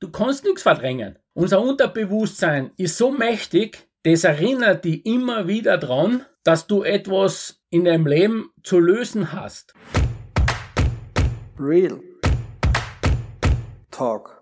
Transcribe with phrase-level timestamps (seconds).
[0.00, 1.18] Du kannst nichts verdrängen.
[1.34, 7.84] Unser Unterbewusstsein ist so mächtig, das erinnert dich immer wieder dran, dass du etwas in
[7.84, 9.74] deinem Leben zu lösen hast.
[11.58, 11.98] Real
[13.90, 14.40] Talk.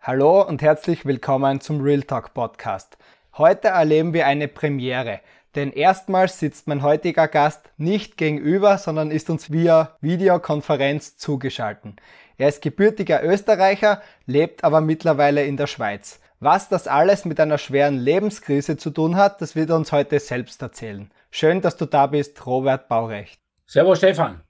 [0.00, 2.98] Hallo und herzlich willkommen zum Real Talk Podcast.
[3.38, 5.20] Heute erleben wir eine Premiere,
[5.54, 12.00] denn erstmals sitzt mein heutiger Gast nicht gegenüber, sondern ist uns via Videokonferenz zugeschaltet.
[12.36, 16.20] Er ist gebürtiger Österreicher, lebt aber mittlerweile in der Schweiz.
[16.40, 20.18] Was das alles mit einer schweren Lebenskrise zu tun hat, das wird er uns heute
[20.18, 21.10] selbst erzählen.
[21.30, 23.40] Schön, dass du da bist, Robert Baurecht.
[23.66, 24.40] Servus Stefan.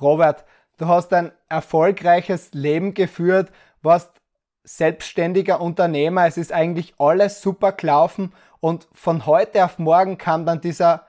[0.00, 0.44] Robert,
[0.78, 3.50] du hast ein erfolgreiches Leben geführt,
[3.82, 4.10] warst
[4.64, 10.60] selbstständiger Unternehmer, es ist eigentlich alles super gelaufen und von heute auf morgen kam dann
[10.60, 11.06] dieser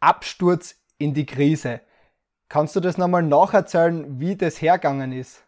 [0.00, 1.80] Absturz in die Krise.
[2.48, 5.45] Kannst du das nochmal nacherzählen, wie das hergegangen ist?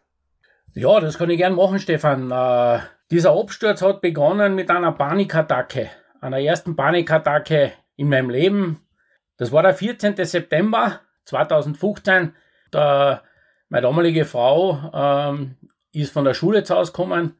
[0.75, 2.29] Ja, das kann ich gern machen, Stefan.
[2.29, 2.79] Äh,
[3.09, 5.89] dieser Absturz hat begonnen mit einer Panikattacke,
[6.21, 8.79] einer ersten Panikattacke in meinem Leben.
[9.37, 10.15] Das war der 14.
[10.23, 12.35] September 2015.
[12.69, 13.23] Da
[13.67, 15.55] meine damalige Frau ähm,
[15.91, 17.35] ist von der Schule zu Hause gekommen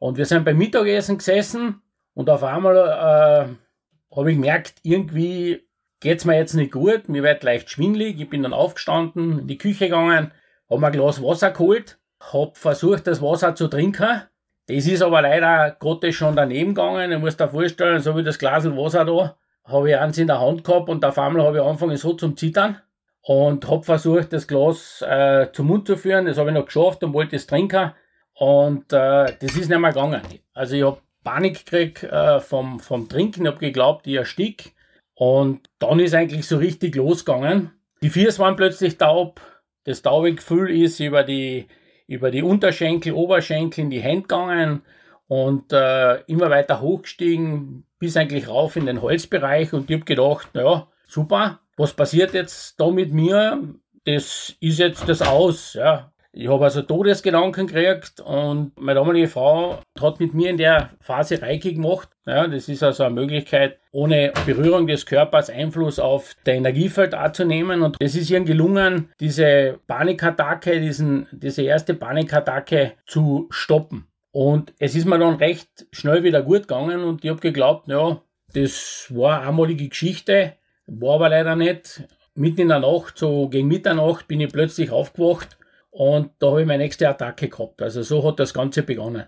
[0.00, 1.80] und wir sind beim Mittagessen gesessen
[2.12, 5.64] und auf einmal äh, habe ich gemerkt, irgendwie
[6.00, 8.20] geht's mir jetzt nicht gut, mir wird leicht schwindlig.
[8.20, 10.32] Ich bin dann aufgestanden, in die Küche gegangen,
[10.68, 11.98] habe mir ein Glas Wasser geholt
[12.32, 14.22] hab versucht, das Wasser zu trinken.
[14.66, 17.12] Das ist aber leider Gottes schon daneben gegangen.
[17.12, 20.40] Ich muss dir vorstellen, so wie das Glas Wasser da, habe ich eins in der
[20.40, 22.80] Hand gehabt und auf einmal habe ich angefangen so zum Zittern
[23.22, 26.26] und habe versucht, das Glas äh, zum Mund zu führen.
[26.26, 27.92] Das habe ich noch geschafft und wollte es trinken.
[28.34, 30.22] Und äh, das ist nicht mehr gegangen.
[30.52, 34.74] Also ich habe Panik gekriegt äh, vom, vom Trinken, habe geglaubt, ich erstick.
[35.14, 37.70] Und dann ist eigentlich so richtig losgegangen.
[38.02, 39.40] Die Viers waren plötzlich taub.
[39.84, 41.66] Das taube Gefühl ist über die
[42.06, 44.82] über die Unterschenkel, Oberschenkel in die Hände gegangen
[45.26, 50.48] und äh, immer weiter hochgestiegen, bis eigentlich rauf in den Holzbereich und ich habe gedacht,
[50.54, 53.62] naja, super, was passiert jetzt da mit mir?
[54.04, 56.12] Das ist jetzt das Aus, ja.
[56.36, 61.40] Ich habe also Todesgedanken gekriegt und meine damalige Frau hat mit mir in der Phase
[61.40, 62.08] Reiki gemacht.
[62.26, 67.44] Ja, das ist also eine Möglichkeit, ohne Berührung des Körpers Einfluss auf der Energiefeld zu
[67.44, 67.82] nehmen.
[67.82, 74.08] Und es ist ihr gelungen, diese Panikattacke, diesen, diese erste Panikattacke zu stoppen.
[74.32, 78.20] Und es ist mir dann recht schnell wieder gut gegangen und ich habe geglaubt, ja,
[78.54, 80.54] das war eine einmalige Geschichte,
[80.86, 82.02] war aber leider nicht.
[82.34, 85.56] Mitten in der Nacht, so gegen Mitternacht, bin ich plötzlich aufgewacht
[85.94, 87.80] und da habe ich meine nächste Attacke gehabt.
[87.80, 89.26] Also so hat das Ganze begonnen.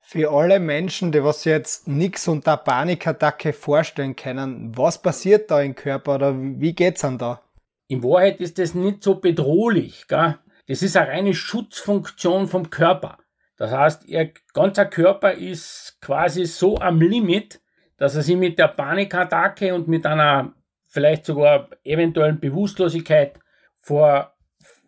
[0.00, 5.74] Für alle Menschen, die was jetzt nichts unter Panikattacke vorstellen können, was passiert da im
[5.74, 7.42] Körper oder wie geht's an da?
[7.88, 10.08] In Wahrheit ist das nicht so bedrohlich.
[10.08, 10.38] Gell?
[10.66, 13.18] Das ist eine reine Schutzfunktion vom Körper.
[13.58, 17.60] Das heißt, ihr ganzer Körper ist quasi so am Limit,
[17.98, 20.54] dass er sich mit der Panikattacke und mit einer
[20.86, 23.38] vielleicht sogar eventuellen Bewusstlosigkeit
[23.80, 24.37] vor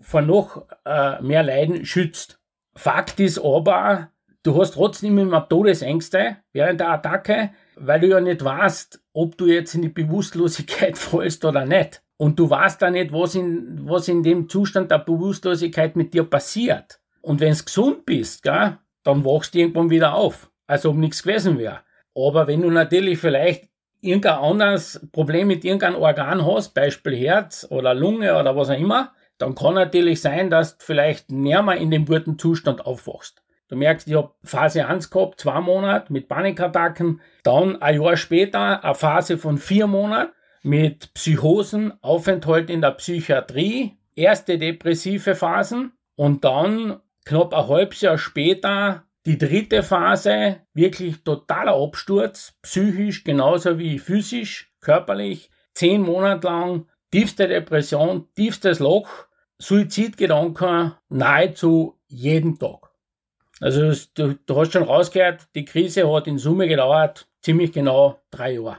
[0.00, 2.40] vor noch äh, mehr Leiden schützt.
[2.74, 4.08] Fakt ist aber,
[4.42, 9.46] du hast trotzdem immer Todesängste während der Attacke, weil du ja nicht weißt, ob du
[9.46, 12.02] jetzt in die Bewusstlosigkeit fallst oder nicht.
[12.16, 16.24] Und du weißt da nicht, was in, was in dem Zustand der Bewusstlosigkeit mit dir
[16.24, 17.00] passiert.
[17.22, 21.22] Und wenn du gesund bist, gell, dann wachst du irgendwann wieder auf, als ob nichts
[21.22, 21.80] gewesen wäre.
[22.14, 27.94] Aber wenn du natürlich vielleicht irgendein anderes Problem mit irgendeinem Organ hast, Beispiel Herz oder
[27.94, 31.90] Lunge oder was auch immer, dann kann natürlich sein, dass du vielleicht näher mal in
[31.90, 33.42] dem guten Zustand aufwachst.
[33.68, 38.84] Du merkst, ich habe Phase 1 gehabt, zwei Monate mit Panikattacken, dann ein Jahr später
[38.84, 46.44] eine Phase von vier Monaten mit Psychosen, Aufenthalt in der Psychiatrie, erste depressive Phasen und
[46.44, 53.98] dann knapp ein halbes Jahr später die dritte Phase, wirklich totaler Absturz, psychisch genauso wie
[53.98, 59.29] physisch, körperlich, zehn Monate lang, tiefste Depression, tiefstes Loch
[59.60, 62.90] Suizidgedanken nahezu jeden Tag.
[63.60, 68.52] Also du, du hast schon rausgehört, die Krise hat in Summe gedauert ziemlich genau drei
[68.52, 68.78] Jahre.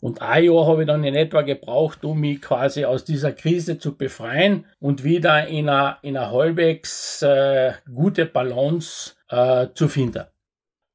[0.00, 3.78] Und ein Jahr habe ich dann in etwa gebraucht, um mich quasi aus dieser Krise
[3.78, 10.24] zu befreien und wieder in einer, in einer halbwegs äh, gute Balance äh, zu finden.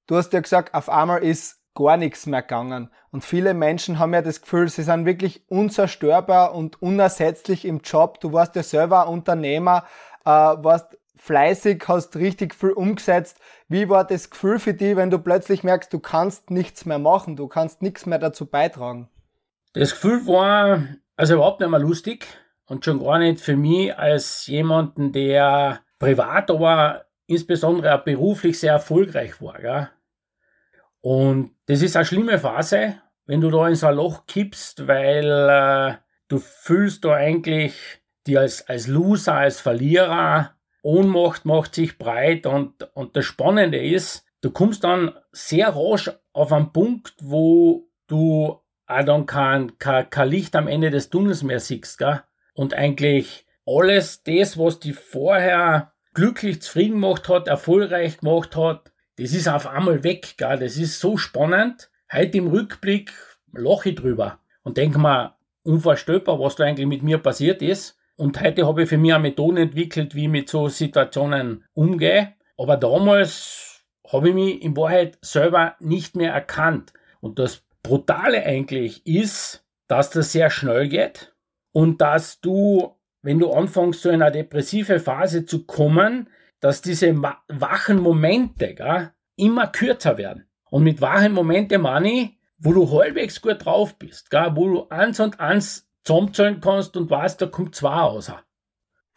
[0.07, 2.89] Du hast ja gesagt, auf einmal ist gar nichts mehr gegangen.
[3.11, 8.19] Und viele Menschen haben ja das Gefühl, sie sind wirklich unzerstörbar und unersetzlich im Job.
[8.19, 9.85] Du warst ja selber Unternehmer,
[10.25, 13.39] äh, warst fleißig, hast richtig viel umgesetzt.
[13.67, 17.35] Wie war das Gefühl für dich, wenn du plötzlich merkst, du kannst nichts mehr machen,
[17.35, 19.09] du kannst nichts mehr dazu beitragen?
[19.73, 20.83] Das Gefühl war
[21.15, 22.25] also überhaupt nicht mehr lustig
[22.65, 28.73] und schon gar nicht für mich als jemanden, der privat aber insbesondere auch beruflich sehr
[28.73, 29.59] erfolgreich war.
[29.59, 29.89] Gell?
[31.07, 35.23] Und das ist eine schlimme Phase, wenn du da in so ein Loch kippst, weil
[35.25, 35.95] äh,
[36.27, 37.75] du fühlst da eigentlich
[38.25, 44.25] die als, als Loser, als Verlierer, Ohnmacht macht sich breit und, und das Spannende ist,
[44.41, 50.27] du kommst dann sehr rasch auf einen Punkt, wo du auch dann kein, kein, kein
[50.27, 52.21] Licht am Ende des Tunnels mehr siehst, gell?
[52.53, 59.33] Und eigentlich alles das, was die vorher glücklich zufrieden gemacht hat, erfolgreich gemacht hat, das
[59.33, 60.59] ist auf einmal weg, gell?
[60.59, 61.89] Das ist so spannend.
[62.11, 63.11] Heute im Rückblick
[63.51, 67.97] lache ich drüber und denke mir, unvorstellbar, was da eigentlich mit mir passiert ist.
[68.15, 72.33] Und heute habe ich für mich eine Methode entwickelt, wie ich mit so Situationen umgehe.
[72.57, 76.93] Aber damals habe ich mich in Wahrheit selber nicht mehr erkannt.
[77.19, 81.33] Und das Brutale eigentlich ist, dass das sehr schnell geht
[81.71, 87.15] und dass du, wenn du anfängst, so in eine depressive Phase zu kommen, dass diese
[87.47, 90.47] wachen Momente gell, immer kürzer werden.
[90.69, 94.89] Und mit wachen Momente meine ich, wo du halbwegs gut drauf bist, gell, wo du
[94.89, 98.31] eins und eins zusammenzählen kannst und weißt, da kommt zwei raus.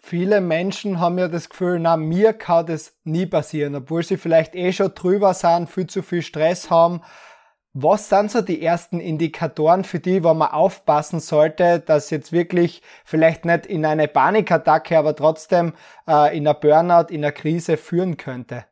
[0.02, 4.54] Viele Menschen haben ja das Gefühl, na, mir kann das nie passieren, obwohl sie vielleicht
[4.54, 7.02] eh schon drüber sind, viel zu viel Stress haben
[7.72, 12.82] was sind so die ersten Indikatoren für die, wo man aufpassen sollte, dass jetzt wirklich
[13.04, 15.74] vielleicht nicht in eine Panikattacke, aber trotzdem
[16.08, 18.64] äh, in einer Burnout, in einer Krise führen könnte?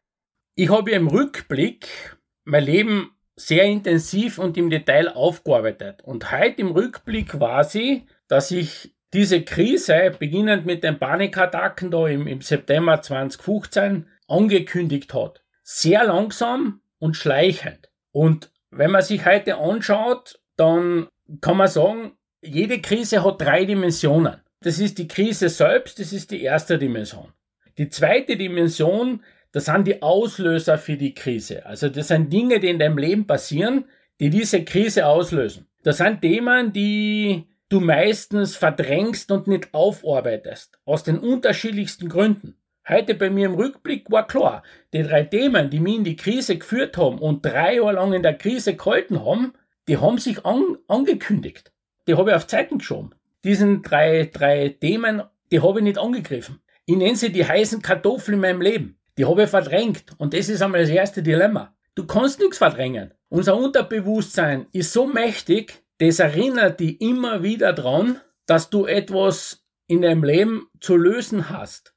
[0.56, 6.02] Ich habe im Rückblick mein Leben sehr intensiv und im Detail aufgearbeitet.
[6.02, 12.08] Und heute im Rückblick war sie, dass ich diese Krise, beginnend mit den Panikattacken da
[12.08, 15.42] im, im September 2015, angekündigt hat.
[15.62, 17.90] Sehr langsam und schleichend.
[18.10, 21.08] Und wenn man sich heute anschaut, dann
[21.40, 22.12] kann man sagen,
[22.42, 24.36] jede Krise hat drei Dimensionen.
[24.60, 27.32] Das ist die Krise selbst, das ist die erste Dimension.
[27.78, 29.22] Die zweite Dimension,
[29.52, 31.64] das sind die Auslöser für die Krise.
[31.64, 33.84] Also das sind Dinge, die in deinem Leben passieren,
[34.20, 35.66] die diese Krise auslösen.
[35.84, 40.78] Das sind Themen, die du meistens verdrängst und nicht aufarbeitest.
[40.84, 42.57] Aus den unterschiedlichsten Gründen.
[42.88, 44.62] Heute bei mir im Rückblick war klar,
[44.94, 48.22] die drei Themen, die mich in die Krise geführt haben und drei Jahre lang in
[48.22, 49.52] der Krise gehalten haben,
[49.88, 51.70] die haben sich an, angekündigt.
[52.06, 53.14] Die habe ich auf Zeiten geschoben.
[53.44, 56.60] Diesen drei, drei Themen, die habe ich nicht angegriffen.
[56.86, 58.98] Ich nenne sie die heißen Kartoffeln in meinem Leben.
[59.18, 60.04] Die habe ich verdrängt.
[60.16, 61.74] Und das ist einmal das erste Dilemma.
[61.94, 63.12] Du kannst nichts verdrängen.
[63.28, 70.00] Unser Unterbewusstsein ist so mächtig, das erinnert dich immer wieder dran, dass du etwas in
[70.00, 71.92] deinem Leben zu lösen hast.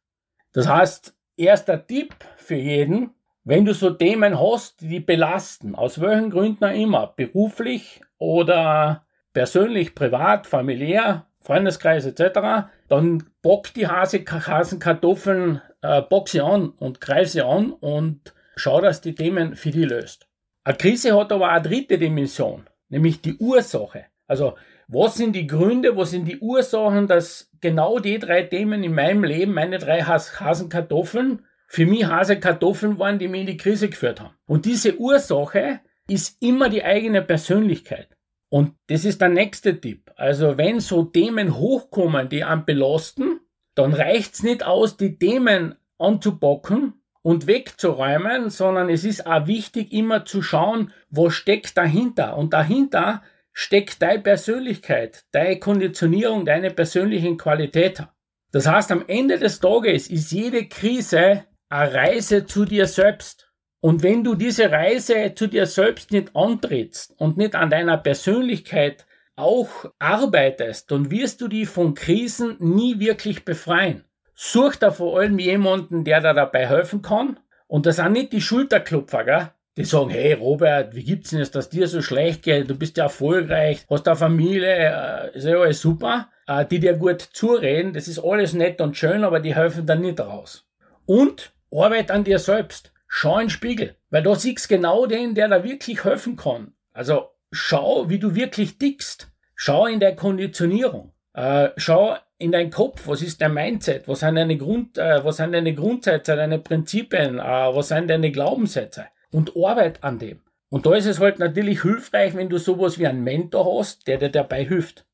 [0.54, 3.12] Das heißt, erster Tipp für jeden,
[3.44, 9.96] wenn du so Themen hast, die belasten, aus welchen Gründen auch immer, beruflich oder persönlich,
[9.96, 17.30] privat, familiär, Freundeskreis etc., dann bock die Hase, Hasenkartoffeln, äh, bock sie an und greif
[17.30, 20.28] sie an und schau, dass die Themen für die löst.
[20.64, 24.06] Eine Krise hat aber eine dritte Dimension, nämlich die Ursache.
[24.28, 24.56] Also
[24.92, 29.24] was sind die Gründe, was sind die Ursachen, dass genau die drei Themen in meinem
[29.24, 34.36] Leben, meine drei Hasenkartoffeln, für mich Hasenkartoffeln waren, die mich in die Krise geführt haben.
[34.46, 35.80] Und diese Ursache
[36.10, 38.10] ist immer die eigene Persönlichkeit.
[38.50, 40.12] Und das ist der nächste Tipp.
[40.18, 43.40] Also wenn so Themen hochkommen, die einen belasten,
[43.76, 50.26] dann reicht's nicht aus, die Themen anzupacken und wegzuräumen, sondern es ist auch wichtig, immer
[50.26, 52.36] zu schauen, was steckt dahinter.
[52.36, 58.08] Und dahinter steckt deine Persönlichkeit, deine Konditionierung, deine persönlichen Qualitäten.
[58.52, 63.52] Das heißt, am Ende des Tages ist jede Krise eine Reise zu dir selbst.
[63.80, 69.06] Und wenn du diese Reise zu dir selbst nicht antrittst und nicht an deiner Persönlichkeit
[69.36, 74.04] auch arbeitest, dann wirst du die von Krisen nie wirklich befreien.
[74.36, 77.40] Such da vor allem jemanden, der dir dabei helfen kann.
[77.68, 79.50] Und das sind nicht die Schulterklopfer, gell?
[79.78, 82.70] Die sagen, hey Robert, wie gibt's denn jetzt, dass dir so schlecht geht?
[82.70, 86.30] Du bist ja erfolgreich, hast eine Familie, äh, ist ja alles super.
[86.48, 90.02] Äh, die dir gut zureden, das ist alles nett und schön, aber die helfen dann
[90.02, 90.66] nicht raus.
[91.06, 92.92] Und arbeit an dir selbst.
[93.08, 96.74] Schau in den Spiegel, weil da siehst genau den, der da wirklich helfen kann.
[96.94, 99.32] Also schau, wie du wirklich dickst.
[99.56, 101.14] Schau in der Konditionierung.
[101.34, 105.54] Äh, schau in deinen Kopf, was ist dein Mindset, was sind deine, Grund, was sind
[105.54, 110.42] deine Grundsätze, deine Prinzipien, was sind deine Glaubenssätze und arbeit an dem.
[110.70, 114.18] Und da ist es halt natürlich hilfreich, wenn du sowas wie einen Mentor hast, der
[114.18, 115.06] dir dabei hilft.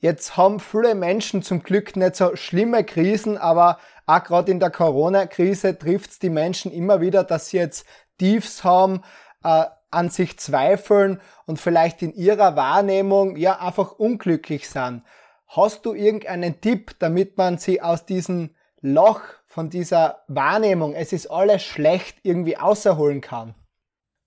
[0.00, 4.70] Jetzt haben viele Menschen zum Glück nicht so schlimme Krisen, aber auch gerade in der
[4.70, 7.86] Corona-Krise trifft es die Menschen immer wieder, dass sie jetzt
[8.18, 9.02] Tiefs haben,
[9.44, 15.04] äh, an sich zweifeln und vielleicht in ihrer Wahrnehmung ja einfach unglücklich sind.
[15.46, 21.28] Hast du irgendeinen Tipp, damit man sie aus diesem Loch von dieser Wahrnehmung, es ist
[21.28, 23.54] alles schlecht, irgendwie außerholen kann?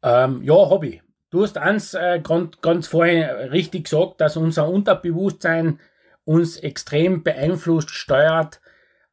[0.02, 1.02] Ähm, ja, ich.
[1.30, 5.80] Du hast eins äh, ganz, ganz vorher richtig gesagt, dass unser Unterbewusstsein
[6.24, 8.62] uns extrem beeinflusst, steuert,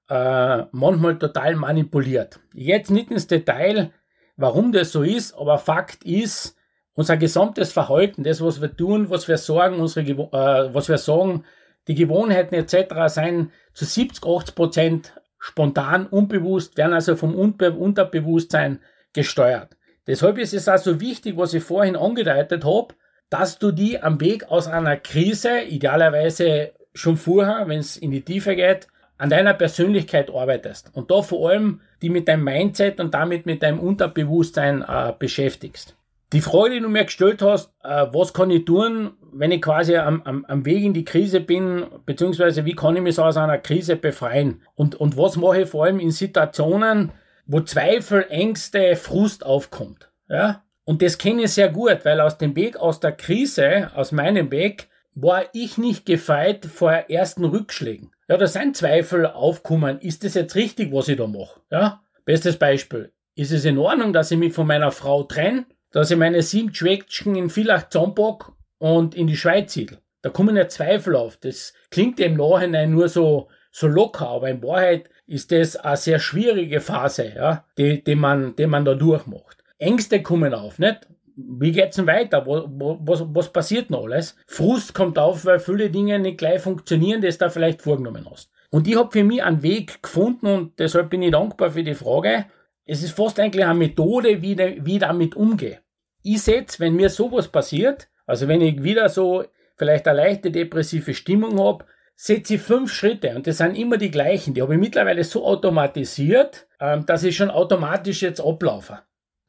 [0.08, 2.38] äh, manchmal total manipuliert.
[2.54, 3.92] Jetzt nicht ins Detail,
[4.36, 6.56] warum das so ist, aber Fakt ist,
[6.94, 11.44] unser gesamtes Verhalten, das, was wir tun, was wir sorgen, unsere, äh, was wir sagen,
[11.88, 12.94] die Gewohnheiten etc.
[13.06, 18.78] seien zu 70, 80 Prozent spontan, unbewusst, werden also vom Unbe Unterbewusstsein
[19.12, 19.76] gesteuert.
[20.06, 22.94] Deshalb ist es also wichtig, was ich vorhin angedeutet habe,
[23.28, 28.22] dass du die am Weg aus einer Krise, idealerweise schon vorher, wenn es in die
[28.22, 28.86] Tiefe geht,
[29.18, 33.64] an deiner Persönlichkeit arbeitest und da vor allem die mit deinem Mindset und damit mit
[33.64, 35.96] deinem Unterbewusstsein äh, beschäftigst.
[36.32, 39.96] Die Frage, die du mir gestellt hast, äh, was kann ich tun, wenn ich quasi
[39.96, 43.36] am, am, am Weg in die Krise bin, beziehungsweise wie kann ich mich so aus
[43.36, 44.62] einer Krise befreien?
[44.74, 47.12] Und, und was mache ich vor allem in Situationen,
[47.46, 50.10] wo Zweifel, Ängste, Frust aufkommt?
[50.28, 50.64] Ja?
[50.84, 54.50] Und das kenne ich sehr gut, weil aus dem Weg aus der Krise, aus meinem
[54.50, 58.10] Weg, war ich nicht gefeit vor ersten Rückschlägen.
[58.28, 60.00] Ja, da sind Zweifel aufkommen.
[60.00, 61.60] Ist das jetzt richtig, was ich da mache?
[61.70, 62.00] Ja?
[62.24, 63.12] Bestes Beispiel.
[63.34, 66.74] Ist es in Ordnung, dass ich mich von meiner Frau trenne, dass ich meine sieben
[66.74, 69.98] Schwäckchen in Villach zusammenpack und in die Schweiz siedel?
[70.22, 71.36] Da kommen ja Zweifel auf.
[71.36, 76.18] Das klingt im Nachhinein nur so, so locker, aber in Wahrheit ist das eine sehr
[76.18, 79.62] schwierige Phase, ja, die, die, man, die man da durchmacht.
[79.78, 81.06] Ängste kommen auf, nicht?
[81.36, 82.44] wie geht's denn weiter?
[82.46, 84.36] Wo, wo, was, was passiert noch alles?
[84.46, 88.50] Frust kommt auf, weil viele Dinge nicht gleich funktionieren, das da vielleicht vorgenommen hast.
[88.70, 91.94] Und ich habe für mich einen Weg gefunden und deshalb bin ich dankbar für die
[91.94, 92.46] Frage.
[92.92, 95.78] Es ist fast eigentlich eine Methode, wie, de, wie ich damit umgehe.
[96.22, 99.44] Ich setze, wenn mir sowas passiert, also wenn ich wieder so
[99.78, 104.10] vielleicht eine leichte depressive Stimmung habe, setze ich fünf Schritte und das sind immer die
[104.10, 104.52] gleichen.
[104.52, 108.98] Die habe ich mittlerweile so automatisiert, ähm, dass ich schon automatisch jetzt ablaufe.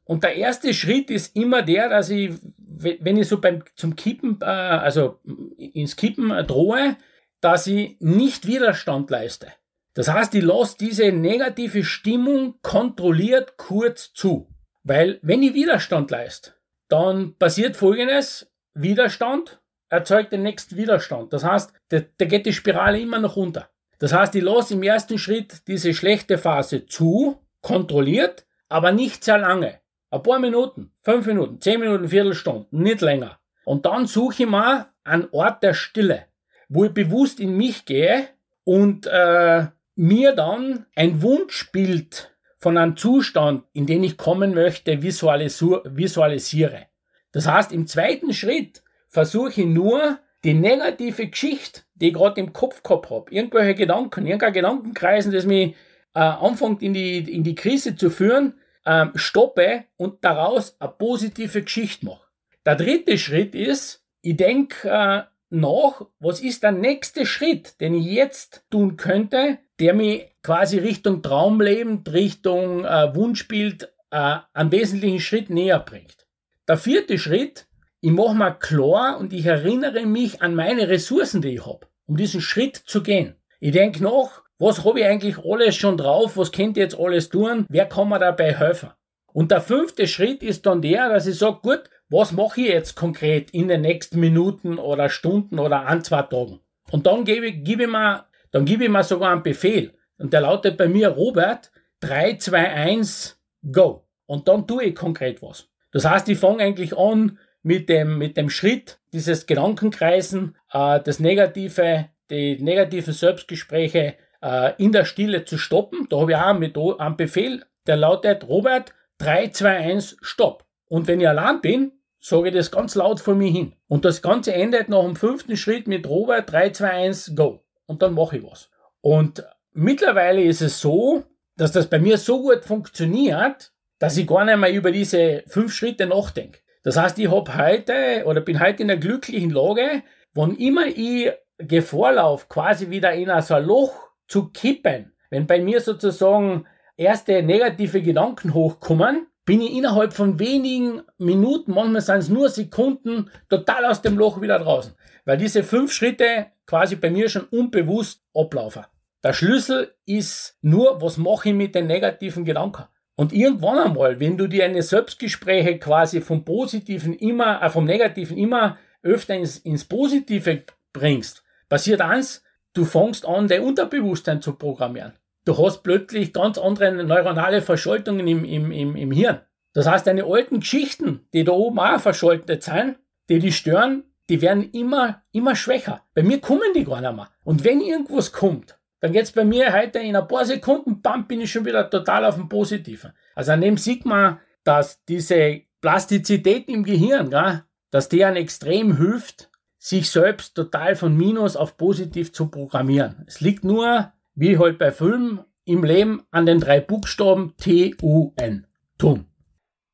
[0.04, 4.38] Und der erste Schritt ist immer der, dass ich, wenn ich so beim, zum Kippen,
[4.40, 5.20] äh, also
[5.58, 6.96] ins Kippen drohe,
[7.42, 9.48] dass ich nicht Widerstand leiste.
[9.94, 14.48] Das heißt, ich lasse diese negative Stimmung kontrolliert kurz zu.
[14.82, 16.52] Weil wenn ich Widerstand leiste,
[16.88, 21.32] dann passiert folgendes, Widerstand erzeugt den nächsten Widerstand.
[21.32, 23.70] Das heißt, da, da geht die Spirale immer noch runter.
[23.98, 29.38] Das heißt, ich lasse im ersten Schritt diese schlechte Phase zu, kontrolliert, aber nicht sehr
[29.38, 29.80] lange.
[30.10, 33.38] Ein paar Minuten, fünf Minuten, zehn Minuten, Viertelstunde, nicht länger.
[33.64, 36.26] Und dann suche ich mal einen Ort der Stille,
[36.68, 38.28] wo ich bewusst in mich gehe
[38.64, 46.86] und äh, mir dann ein Wunschbild von einem Zustand, in den ich kommen möchte, visualisiere.
[47.32, 52.52] Das heißt, im zweiten Schritt versuche ich nur, die negative Geschichte, die ich gerade im
[52.52, 55.74] Kopf gehabt habe, irgendwelche Gedanken, irgendwelche Gedankenkreisen, das mich
[56.14, 61.62] äh, anfängt in die, in die Krise zu führen, ähm, stoppe und daraus eine positive
[61.62, 62.26] Geschichte mache.
[62.66, 65.22] Der dritte Schritt ist, ich denke äh,
[65.54, 71.22] nach, was ist der nächste Schritt, den ich jetzt tun könnte, der mich quasi Richtung
[71.22, 76.26] Traumleben, Richtung äh, Wunschbild äh, einen wesentlichen Schritt näher bringt.
[76.68, 77.66] Der vierte Schritt,
[78.00, 82.16] ich mache mir klar und ich erinnere mich an meine Ressourcen, die ich habe, um
[82.16, 83.36] diesen Schritt zu gehen.
[83.60, 86.36] Ich denke nach, was habe ich eigentlich alles schon drauf?
[86.36, 87.66] Was könnt ihr jetzt alles tun?
[87.68, 88.90] Wer kann mir dabei helfen?
[89.32, 92.94] Und der fünfte Schritt ist dann der, dass ich sage, gut, was mache ich jetzt
[92.94, 96.60] konkret in den nächsten Minuten oder Stunden oder an zwei Tagen?
[96.92, 99.92] Und dann gebe, gebe ich mir, dann gebe ich mir sogar einen Befehl.
[100.16, 103.42] Und der lautet bei mir, Robert, 3, 2, 1,
[103.72, 104.06] go.
[104.26, 105.68] Und dann tue ich konkret was.
[105.90, 111.18] Das heißt, ich fange eigentlich an mit dem, mit dem Schritt, dieses Gedankenkreisen, äh, das
[111.18, 116.06] Negative, die negativen Selbstgespräche äh, in der Stille zu stoppen.
[116.10, 120.64] Da habe ich auch mit einen Befehl, der lautet Robert 3, 2, 1, Stopp.
[120.86, 121.92] Und wenn ich allein bin,
[122.24, 123.74] sage ich das ganz laut vor mir hin.
[123.86, 127.62] Und das Ganze endet nach dem fünften Schritt mit Robert 3, 2, 1, Go.
[127.84, 128.70] Und dann mache ich was.
[129.02, 131.24] Und mittlerweile ist es so,
[131.58, 135.74] dass das bei mir so gut funktioniert, dass ich gar nicht mehr über diese fünf
[135.74, 136.60] Schritte nachdenke.
[136.82, 140.02] Das heißt, ich habe heute oder bin heute in einer glücklichen Lage,
[140.32, 143.92] wann immer ich Gefahr laufe, quasi wieder in so ein Loch
[144.28, 145.12] zu kippen.
[145.28, 146.66] Wenn bei mir sozusagen
[146.96, 153.30] erste negative Gedanken hochkommen, bin ich innerhalb von wenigen Minuten, manchmal sind es nur Sekunden,
[153.48, 154.94] total aus dem Loch wieder draußen.
[155.24, 158.84] Weil diese fünf Schritte quasi bei mir schon unbewusst ablaufen.
[159.22, 162.84] Der Schlüssel ist nur, was mache ich mit den negativen Gedanken?
[163.16, 168.36] Und irgendwann einmal, wenn du dir eine Selbstgespräche quasi vom Positiven immer, äh, vom Negativen
[168.36, 175.12] immer öfter ins, ins Positive bringst, passiert eins, du fängst an, dein Unterbewusstsein zu programmieren.
[175.44, 179.40] Du hast plötzlich ganz andere neuronale Verschaltungen im, im, im, im Hirn.
[179.72, 182.96] Das heißt, deine alten Geschichten, die da oben auch verschaltet sind,
[183.28, 186.02] die die stören, die werden immer, immer schwächer.
[186.14, 187.28] Bei mir kommen die gar nicht mehr.
[187.42, 191.42] Und wenn irgendwas kommt, dann geht's bei mir heute in ein paar Sekunden, bam, bin
[191.42, 193.12] ich schon wieder total auf dem Positiven.
[193.34, 198.96] Also an dem sieht man, dass diese Plastizität im Gehirn, gell, dass die an extrem
[198.96, 203.24] hilft, sich selbst total von Minus auf positiv zu programmieren.
[203.26, 208.66] Es liegt nur, wie halt bei Filmen, im Leben an den drei Buchstaben T-U-N.
[208.98, 209.26] Tun.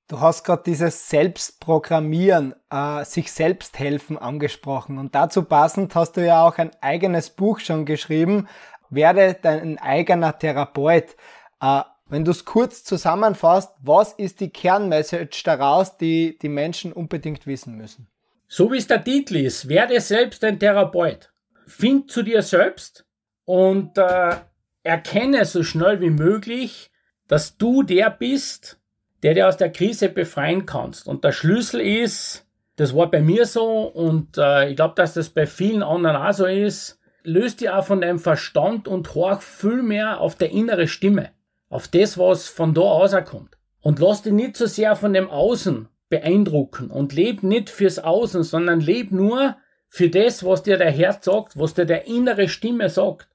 [0.09, 4.99] Du hast gerade dieses Selbstprogrammieren, äh, sich selbst helfen angesprochen.
[4.99, 8.49] Und dazu passend hast du ja auch ein eigenes Buch schon geschrieben,
[8.93, 11.17] Werde dein eigener Therapeut.
[11.61, 17.47] Äh, wenn du es kurz zusammenfasst, was ist die Kernmessage daraus, die die Menschen unbedingt
[17.47, 18.09] wissen müssen?
[18.49, 21.33] So wie es der Titel ist, werde selbst ein Therapeut.
[21.69, 23.07] Find zu dir selbst
[23.51, 24.37] und äh,
[24.85, 26.93] erkenne so schnell wie möglich,
[27.27, 28.79] dass du der bist,
[29.25, 31.09] der dir aus der Krise befreien kannst.
[31.09, 35.31] Und der Schlüssel ist, das war bei mir so und äh, ich glaube, dass das
[35.31, 39.83] bei vielen anderen auch so ist, löst dich auch von deinem Verstand und horch viel
[39.83, 41.31] mehr auf der innere Stimme,
[41.71, 43.59] auf das, was von da auskommt.
[43.81, 48.45] Und lass dich nicht so sehr von dem Außen beeindrucken und leb nicht fürs Außen,
[48.45, 49.57] sondern leb nur
[49.89, 53.30] für das, was dir der Herz sagt, was dir der innere Stimme sagt.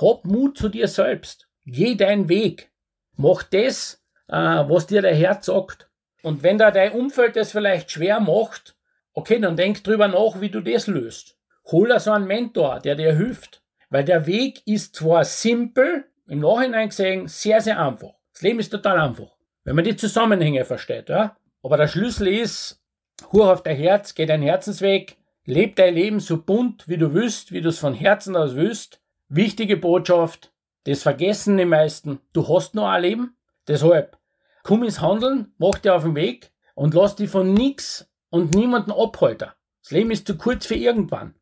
[0.00, 1.48] Hab Mut zu dir selbst.
[1.66, 2.70] Geh deinen Weg.
[3.16, 5.88] Mach das, äh, was dir der Herz sagt.
[6.22, 8.76] Und wenn da dein Umfeld das vielleicht schwer macht,
[9.12, 11.36] okay, dann denk drüber nach, wie du das löst.
[11.66, 13.62] Hol da so einen Mentor, der dir hilft.
[13.88, 18.14] Weil der Weg ist zwar simpel, im Nachhinein gesehen sehr, sehr einfach.
[18.32, 19.36] Das Leben ist total einfach.
[19.62, 21.36] Wenn man die Zusammenhänge versteht, ja.
[21.62, 22.82] Aber der Schlüssel ist,
[23.30, 27.52] hur auf dein Herz, geh deinen Herzensweg, leb dein Leben so bunt, wie du willst,
[27.52, 29.00] wie du es von Herzen aus willst.
[29.28, 30.52] Wichtige Botschaft,
[30.84, 32.20] das vergessen die meisten.
[32.32, 33.36] Du hast nur ein Leben.
[33.66, 34.18] Deshalb,
[34.62, 38.92] komm ins Handeln, mach dir auf den Weg und lass dich von nix und niemanden
[38.92, 39.50] abhalten.
[39.82, 41.34] Das Leben ist zu kurz für irgendwann.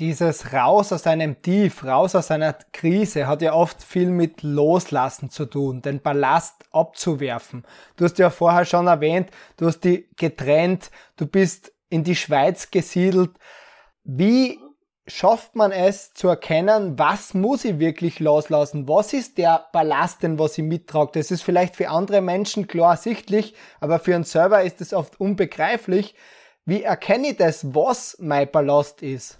[0.00, 5.30] Dieses Raus aus einem Tief, raus aus einer Krise hat ja oft viel mit Loslassen
[5.30, 7.64] zu tun, den Ballast abzuwerfen.
[7.96, 12.72] Du hast ja vorher schon erwähnt, du hast die getrennt, du bist in die Schweiz
[12.72, 13.30] gesiedelt.
[14.02, 14.58] Wie
[15.06, 18.88] schafft man es zu erkennen, was muss ich wirklich loslassen?
[18.88, 21.12] Was ist der Ballast, den was ich mittrage?
[21.14, 25.20] Das ist vielleicht für andere Menschen klar ersichtlich, aber für einen selber ist es oft
[25.20, 26.14] unbegreiflich.
[26.64, 29.38] Wie erkenne ich das, was mein Ballast ist?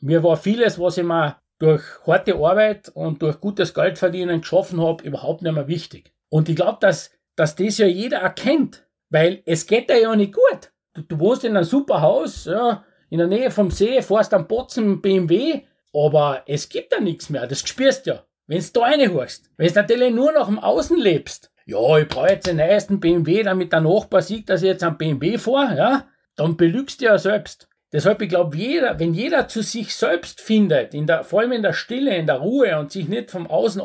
[0.00, 5.04] Mir war vieles, was ich mir durch harte Arbeit und durch gutes Geldverdienen geschaffen habe,
[5.04, 6.12] überhaupt nicht mehr wichtig.
[6.28, 10.34] Und ich glaube, dass, dass das ja jeder erkennt, weil es geht da ja nicht
[10.34, 10.72] gut.
[10.94, 14.48] Du, du wohnst in einem super Haus, ja, in der Nähe vom See, fährst am
[14.48, 15.60] Botzen BMW,
[15.92, 18.24] aber es gibt da nichts mehr, das spürst du ja.
[18.46, 22.30] Wenn du da reinhörst, wenn du natürlich nur noch im Außen lebst, ja, ich brauche
[22.30, 26.08] jetzt den neuesten BMW, damit der Nachbar sieht, dass ich jetzt am BMW fahre, ja,
[26.36, 27.68] dann belügst du ja selbst.
[27.92, 31.62] Deshalb, ich glaube, jeder, wenn jeder zu sich selbst findet, in der, vor allem in
[31.62, 33.82] der Stille, in der Ruhe und sich nicht vom Außen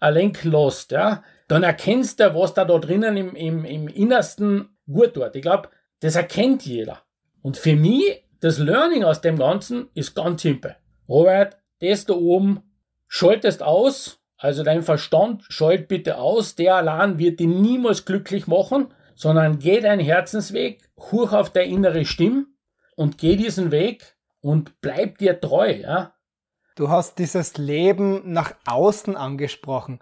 [0.00, 5.14] ablenken lässt, ja, dann erkennst du, was da da drinnen im, im, im Innersten gut
[5.14, 5.36] tut.
[5.36, 5.68] Ich glaube,
[6.00, 7.02] das erkennt jeder.
[7.42, 10.76] Und für mich das Learning aus dem Ganzen ist ganz simpel.
[11.08, 12.62] Robert, das da oben
[13.08, 18.88] schaltest aus, also dein Verstand schalt bitte aus, der allein wird dich niemals glücklich machen,
[19.14, 22.46] sondern geh deinen Herzensweg, hoch auf deine innere Stimme
[22.96, 26.12] und geh diesen Weg und bleib dir treu, ja.
[26.76, 30.00] Du hast dieses Leben nach außen angesprochen.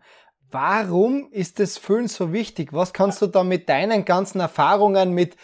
[0.50, 2.72] Warum ist das Fühlen so wichtig?
[2.72, 5.36] Was kannst du da mit deinen ganzen Erfahrungen, mit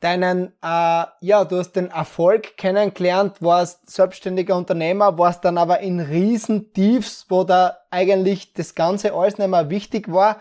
[0.00, 6.00] deinen, äh, ja, du hast den Erfolg kennengelernt, warst selbstständiger Unternehmer, warst dann aber in
[6.00, 10.40] Riesentiefs, wo da eigentlich das Ganze alles nicht mehr wichtig war.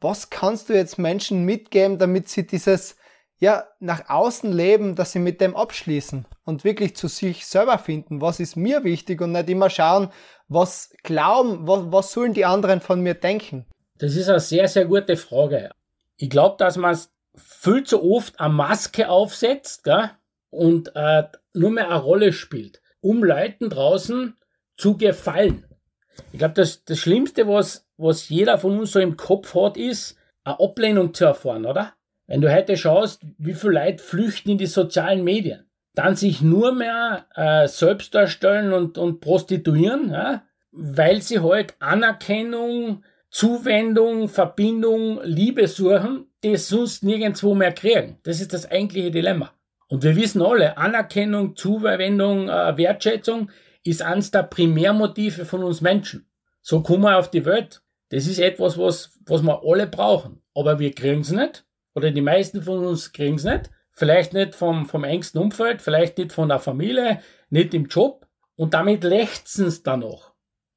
[0.00, 2.96] Was kannst du jetzt Menschen mitgeben, damit sie dieses,
[3.38, 8.20] ja, nach außen leben, dass sie mit dem abschließen und wirklich zu sich selber finden,
[8.20, 10.10] was ist mir wichtig und nicht immer schauen,
[10.48, 13.66] was glauben, was, was sollen die anderen von mir denken?
[13.98, 15.70] Das ist eine sehr, sehr gute Frage.
[16.16, 16.96] Ich glaube, dass man
[17.36, 20.10] viel zu oft eine Maske aufsetzt gell?
[20.50, 24.36] und äh, nur mehr eine Rolle spielt, um Leuten draußen
[24.76, 25.66] zu gefallen.
[26.32, 30.16] Ich glaube, das, das Schlimmste, was, was jeder von uns so im Kopf hat, ist,
[30.44, 31.94] eine Ablehnung zu erfahren, oder?
[32.26, 36.72] Wenn du heute schaust, wie viele Leute flüchten in die sozialen Medien, dann sich nur
[36.72, 40.42] mehr äh, selbst darstellen und, und prostituieren, ja?
[40.72, 48.18] weil sie halt Anerkennung, Zuwendung, Verbindung, Liebe suchen, die sonst nirgendwo mehr kriegen.
[48.22, 49.52] Das ist das eigentliche Dilemma.
[49.88, 53.50] Und wir wissen alle, Anerkennung, Zuwendung, äh, Wertschätzung
[53.82, 56.28] ist eines der Primärmotive von uns Menschen.
[56.62, 57.82] So kommen wir auf die Welt.
[58.10, 60.42] Das ist etwas, was, was wir alle brauchen.
[60.54, 61.66] Aber wir kriegen es nicht.
[61.94, 63.70] Oder die meisten von uns kriegen es nicht.
[63.92, 68.26] Vielleicht nicht vom, vom engsten Umfeld, vielleicht nicht von der Familie, nicht im Job.
[68.56, 70.32] Und damit lechzen sie danach.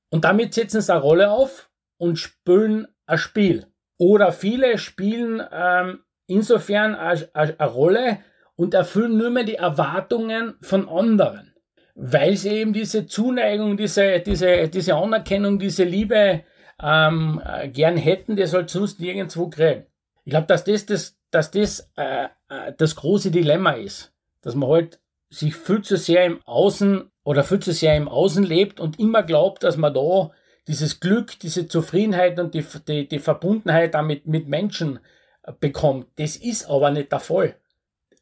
[0.09, 3.67] Und damit setzen sie eine Rolle auf und spielen ein Spiel.
[3.97, 8.19] Oder viele spielen ähm, insofern eine, Rolle
[8.55, 11.53] und erfüllen nur mehr die Erwartungen von anderen.
[11.95, 16.43] Weil sie eben diese Zuneigung, diese, diese, diese Anerkennung, diese Liebe
[16.81, 19.87] ähm, äh, gern hätten, die soll sonst nirgendwo kriegen.
[20.25, 24.13] Ich glaube, dass das, das, dass das äh, äh, das große Dilemma ist.
[24.41, 28.43] Dass man halt sich viel zu sehr im Außen oder viel zu sehr im Außen
[28.43, 30.31] lebt und immer glaubt, dass man da
[30.67, 34.99] dieses Glück, diese Zufriedenheit und die, die, die Verbundenheit damit mit Menschen
[35.43, 36.07] äh, bekommt.
[36.17, 37.55] Das ist aber nicht der Fall.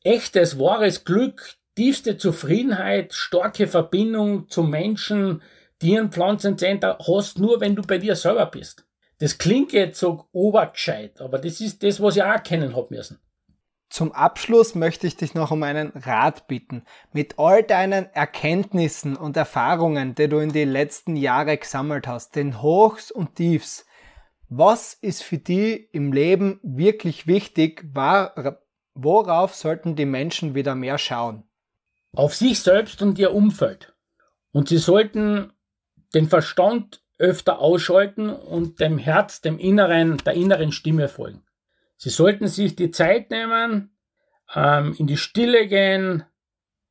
[0.04, 5.42] Echtes, wahres Glück, tiefste Zufriedenheit, starke Verbindung zu Menschen,
[5.80, 8.86] Tieren, Pflanzen, Center hast nur, wenn du bei dir selber bist.
[9.20, 13.20] Das klingt jetzt so obergescheit, aber das ist das, was ich auch erkennen hab müssen.
[13.90, 16.84] Zum Abschluss möchte ich dich noch um einen Rat bitten.
[17.14, 22.62] Mit all deinen Erkenntnissen und Erfahrungen, die du in die letzten Jahre gesammelt hast, den
[22.62, 23.86] Hochs und Tiefs,
[24.50, 27.86] was ist für dich im Leben wirklich wichtig?
[28.94, 31.44] Worauf sollten die Menschen wieder mehr schauen?
[32.14, 33.94] Auf sich selbst und ihr Umfeld.
[34.52, 35.52] Und sie sollten
[36.14, 41.45] den Verstand öfter ausschalten und dem Herz, dem inneren, der inneren Stimme folgen.
[41.98, 43.96] Sie sollten sich die Zeit nehmen,
[44.54, 46.24] ähm, in die Stille gehen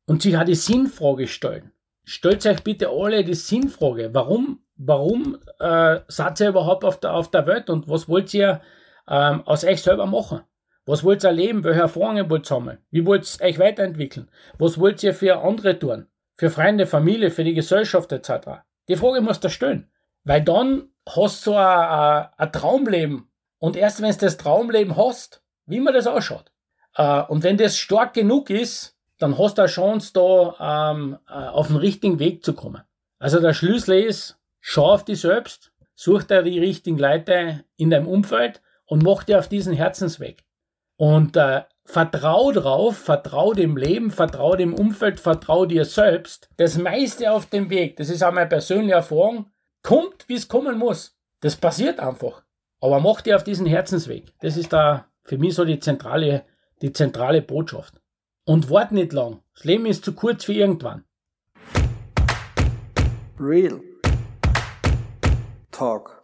[0.07, 1.73] und sich auch die Sinnfrage stellen.
[2.05, 4.13] Stellt euch bitte alle die Sinnfrage.
[4.13, 8.61] Warum, warum äh, seid ihr überhaupt auf der, auf der Welt und was wollt ihr
[9.09, 10.41] ähm, aus euch selber machen?
[10.87, 11.65] Was wollt ihr erleben?
[11.65, 12.79] Welche Erfahrungen wollt ihr sammeln?
[12.91, 14.31] Wie wollt ihr euch weiterentwickeln?
[14.59, 16.09] Was wollt ihr für andere tun?
[16.37, 18.65] Für Freunde, Familie, für die Gesellschaft etc.?
[18.89, 19.91] Die Frage musst du stellen.
[20.25, 23.31] Weil dann hast du ein, ein Traumleben.
[23.65, 26.53] Und erst wenn du das Traumleben hast, wie man das ausschaut.
[26.97, 31.33] Äh, und wenn das stark genug ist, dann hast du eine Chance, da ähm, äh,
[31.33, 32.83] auf den richtigen Weg zu kommen.
[33.19, 38.07] Also der Schlüssel ist, schau auf dich selbst, such dir die richtigen Leute in deinem
[38.07, 40.45] Umfeld und mach dir auf diesen Herzensweg.
[40.97, 46.51] Und äh, vertrau drauf, vertrau dem Leben, vertrau dem Umfeld, vertrau dir selbst.
[46.59, 49.47] Das meiste auf dem Weg, das ist auch meine persönliche Erfahrung,
[49.81, 51.17] kommt, wie es kommen muss.
[51.41, 52.44] Das passiert einfach.
[52.85, 54.35] Aber mach dir auf diesen Herzensweg.
[54.41, 56.45] Das ist da für mich so die zentrale,
[56.83, 57.99] die zentrale Botschaft.
[58.45, 59.41] Und wart nicht lang.
[59.55, 61.03] Das Leben ist zu kurz für irgendwann.
[63.41, 63.81] Real
[65.71, 66.24] Talk.